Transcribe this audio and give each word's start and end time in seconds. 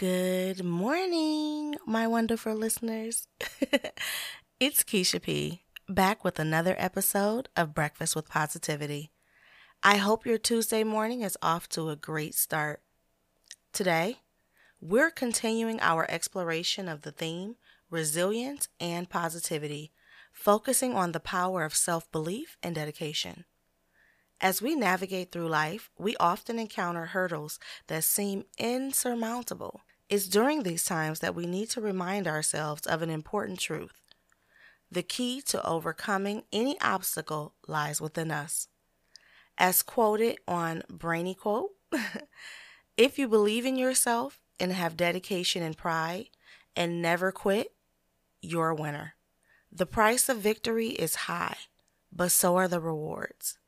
Good 0.00 0.64
morning, 0.64 1.74
my 1.86 2.06
wonderful 2.06 2.54
listeners. 2.54 3.28
it's 4.58 4.82
Kesha 4.82 5.20
P, 5.20 5.60
back 5.90 6.24
with 6.24 6.38
another 6.38 6.74
episode 6.78 7.50
of 7.54 7.74
Breakfast 7.74 8.16
with 8.16 8.26
Positivity. 8.26 9.10
I 9.82 9.98
hope 9.98 10.24
your 10.24 10.38
Tuesday 10.38 10.84
morning 10.84 11.20
is 11.20 11.36
off 11.42 11.68
to 11.70 11.90
a 11.90 11.96
great 11.96 12.34
start. 12.34 12.80
Today, 13.74 14.20
we're 14.80 15.10
continuing 15.10 15.78
our 15.82 16.10
exploration 16.10 16.88
of 16.88 17.02
the 17.02 17.12
theme 17.12 17.56
resilience 17.90 18.68
and 18.80 19.06
positivity, 19.10 19.92
focusing 20.32 20.94
on 20.94 21.12
the 21.12 21.20
power 21.20 21.62
of 21.62 21.76
self 21.76 22.10
belief 22.10 22.56
and 22.62 22.74
dedication. 22.74 23.44
As 24.40 24.62
we 24.62 24.74
navigate 24.74 25.30
through 25.30 25.48
life, 25.48 25.90
we 25.98 26.16
often 26.16 26.58
encounter 26.58 27.04
hurdles 27.04 27.58
that 27.88 28.04
seem 28.04 28.44
insurmountable. 28.56 29.82
It's 30.10 30.26
during 30.26 30.64
these 30.64 30.84
times 30.84 31.20
that 31.20 31.36
we 31.36 31.46
need 31.46 31.70
to 31.70 31.80
remind 31.80 32.26
ourselves 32.26 32.84
of 32.84 33.00
an 33.00 33.10
important 33.10 33.60
truth. 33.60 34.02
The 34.90 35.04
key 35.04 35.40
to 35.42 35.64
overcoming 35.64 36.42
any 36.52 36.78
obstacle 36.80 37.54
lies 37.68 38.00
within 38.00 38.32
us. 38.32 38.66
As 39.56 39.82
quoted 39.82 40.38
on 40.48 40.82
Brainy 40.90 41.34
Quote, 41.36 41.70
if 42.96 43.20
you 43.20 43.28
believe 43.28 43.64
in 43.64 43.76
yourself 43.76 44.40
and 44.58 44.72
have 44.72 44.96
dedication 44.96 45.62
and 45.62 45.78
pride 45.78 46.30
and 46.74 47.00
never 47.00 47.30
quit, 47.30 47.72
you're 48.42 48.70
a 48.70 48.74
winner. 48.74 49.14
The 49.70 49.86
price 49.86 50.28
of 50.28 50.38
victory 50.38 50.88
is 50.88 51.14
high, 51.14 51.56
but 52.12 52.32
so 52.32 52.56
are 52.56 52.66
the 52.66 52.80
rewards. 52.80 53.58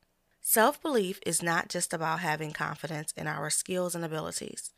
Self 0.40 0.82
belief 0.82 1.20
is 1.24 1.40
not 1.40 1.68
just 1.68 1.94
about 1.94 2.18
having 2.18 2.50
confidence 2.50 3.12
in 3.16 3.28
our 3.28 3.48
skills 3.48 3.94
and 3.94 4.04
abilities, 4.04 4.72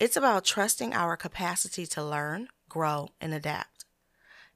it's 0.00 0.16
about 0.16 0.44
trusting 0.44 0.92
our 0.92 1.16
capacity 1.16 1.86
to 1.86 2.02
learn, 2.04 2.48
grow, 2.68 3.10
and 3.20 3.32
adapt. 3.32 3.84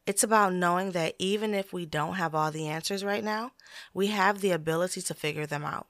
It's 0.07 0.23
about 0.23 0.55
knowing 0.55 0.93
that 0.93 1.15
even 1.19 1.55
if 1.55 1.73
we 1.73 1.85
don't 1.85 2.15
have 2.15 2.35
all 2.35 2.51
the 2.51 2.67
answers 2.67 3.05
right 3.05 3.23
now, 3.23 3.53
we 3.93 4.09
have 4.09 4.41
the 4.41 4.53
ability 4.53 5.03
to 5.03 5.15
figure 5.15 5.47
them 5.47 5.65
out. 5.65 5.87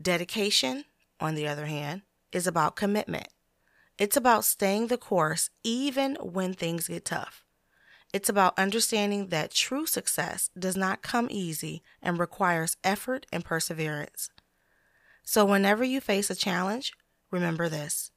Dedication, 0.00 0.84
on 1.20 1.34
the 1.34 1.46
other 1.46 1.66
hand, 1.66 2.02
is 2.32 2.46
about 2.46 2.76
commitment. 2.76 3.28
It's 3.96 4.16
about 4.16 4.44
staying 4.44 4.88
the 4.88 4.98
course 4.98 5.50
even 5.62 6.16
when 6.16 6.52
things 6.52 6.88
get 6.88 7.04
tough. 7.04 7.44
It's 8.12 8.28
about 8.28 8.58
understanding 8.58 9.28
that 9.28 9.52
true 9.52 9.86
success 9.86 10.50
does 10.58 10.76
not 10.76 11.02
come 11.02 11.28
easy 11.30 11.82
and 12.02 12.18
requires 12.18 12.76
effort 12.82 13.26
and 13.32 13.44
perseverance. 13.44 14.30
So, 15.24 15.44
whenever 15.44 15.84
you 15.84 16.00
face 16.00 16.28
a 16.28 16.34
challenge, 16.34 16.92
remember 17.30 17.68
this 17.68 18.10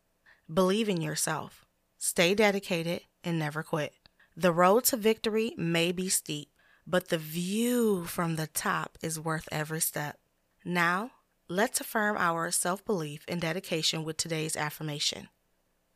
believe 0.51 0.89
in 0.89 1.01
yourself, 1.01 1.65
stay 1.97 2.33
dedicated, 2.33 3.01
and 3.23 3.37
never 3.37 3.63
quit. 3.63 3.93
The 4.35 4.51
road 4.51 4.85
to 4.85 4.97
victory 4.97 5.53
may 5.57 5.91
be 5.91 6.09
steep, 6.09 6.49
but 6.85 7.09
the 7.09 7.17
view 7.17 8.05
from 8.05 8.35
the 8.35 8.47
top 8.47 8.97
is 9.01 9.19
worth 9.19 9.47
every 9.51 9.81
step. 9.81 10.19
Now, 10.63 11.11
let's 11.49 11.81
affirm 11.81 12.17
our 12.17 12.51
self 12.51 12.85
belief 12.85 13.23
and 13.27 13.41
dedication 13.41 14.03
with 14.03 14.17
today's 14.17 14.55
affirmation. 14.55 15.29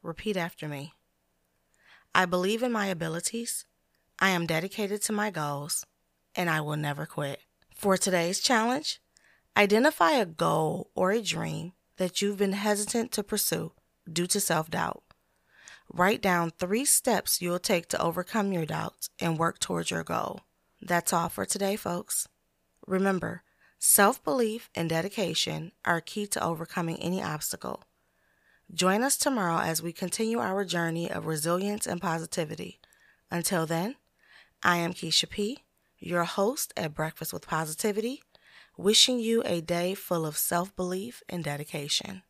Repeat 0.01 0.37
after 0.37 0.67
me 0.67 0.93
I 2.13 2.25
believe 2.25 2.63
in 2.63 2.71
my 2.71 2.87
abilities. 2.87 3.65
I 4.19 4.29
am 4.29 4.45
dedicated 4.45 5.01
to 5.03 5.13
my 5.13 5.29
goals 5.29 5.85
and 6.35 6.49
I 6.49 6.61
will 6.61 6.75
never 6.75 7.05
quit. 7.05 7.41
For 7.75 7.97
today's 7.97 8.39
challenge, 8.39 9.01
identify 9.55 10.11
a 10.11 10.25
goal 10.25 10.91
or 10.93 11.11
a 11.11 11.21
dream 11.21 11.73
that 11.97 12.21
you've 12.21 12.37
been 12.37 12.53
hesitant 12.53 13.11
to 13.13 13.23
pursue 13.23 13.71
due 14.11 14.27
to 14.27 14.39
self 14.39 14.69
doubt. 14.69 15.03
Write 15.93 16.21
down 16.21 16.51
three 16.51 16.85
steps 16.85 17.41
you'll 17.41 17.59
take 17.59 17.87
to 17.89 18.01
overcome 18.01 18.53
your 18.53 18.65
doubts 18.65 19.09
and 19.19 19.37
work 19.37 19.59
towards 19.59 19.91
your 19.91 20.03
goal. 20.03 20.41
That's 20.81 21.11
all 21.11 21.27
for 21.29 21.45
today, 21.45 21.75
folks. 21.75 22.27
Remember, 22.87 23.43
self 23.77 24.23
belief 24.23 24.69
and 24.73 24.89
dedication 24.89 25.73
are 25.83 25.99
key 25.99 26.27
to 26.27 26.43
overcoming 26.43 26.97
any 26.97 27.21
obstacle. 27.21 27.83
Join 28.73 29.03
us 29.03 29.17
tomorrow 29.17 29.59
as 29.59 29.81
we 29.81 29.91
continue 29.91 30.39
our 30.39 30.63
journey 30.63 31.11
of 31.11 31.25
resilience 31.25 31.85
and 31.85 31.99
positivity. 31.99 32.79
Until 33.29 33.65
then, 33.65 33.95
I 34.63 34.77
am 34.77 34.93
Kesha 34.93 35.29
P., 35.29 35.59
your 35.99 36.23
host 36.23 36.73
at 36.77 36.93
Breakfast 36.93 37.33
with 37.33 37.47
Positivity, 37.47 38.23
wishing 38.77 39.19
you 39.19 39.43
a 39.45 39.59
day 39.59 39.93
full 39.93 40.25
of 40.25 40.37
self 40.37 40.73
belief 40.75 41.21
and 41.27 41.43
dedication. 41.43 42.23